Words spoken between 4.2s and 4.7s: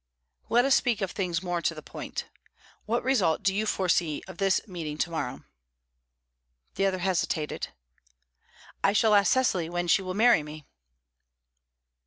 of this